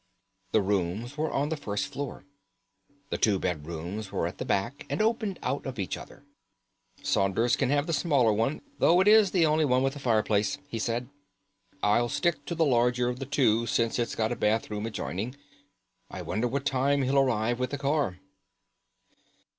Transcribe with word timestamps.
The 0.51 0.63
rooms 0.63 1.15
were 1.15 1.29
on 1.29 1.49
the 1.49 1.55
first 1.55 1.85
floor. 1.93 2.25
The 3.11 3.19
two 3.19 3.37
bedrooms 3.37 4.11
were 4.11 4.25
at 4.25 4.39
the 4.39 4.45
back, 4.45 4.87
and 4.89 4.99
opened 4.99 5.37
out 5.43 5.63
of 5.67 5.77
each 5.77 5.95
other. 5.95 6.23
"Saunders 7.03 7.55
can 7.55 7.69
have 7.69 7.85
the 7.85 7.93
smaller 7.93 8.33
one, 8.33 8.61
though 8.79 8.99
it 8.99 9.07
is 9.07 9.29
the 9.29 9.45
only 9.45 9.63
one 9.63 9.83
with 9.83 9.95
a 9.95 9.99
fireplace," 9.99 10.57
he 10.67 10.79
said. 10.79 11.07
"I'll 11.83 12.09
stick 12.09 12.47
to 12.47 12.55
the 12.55 12.65
larger 12.65 13.09
of 13.09 13.19
the 13.19 13.27
two, 13.27 13.67
since 13.67 13.99
it's 13.99 14.15
got 14.15 14.31
a 14.31 14.35
bathroom 14.35 14.87
adjoining. 14.87 15.35
I 16.09 16.23
wonder 16.23 16.47
what 16.47 16.65
time 16.65 17.03
he'll 17.03 17.19
arrive 17.19 17.59
with 17.59 17.69
the 17.69 17.77
car." 17.77 18.17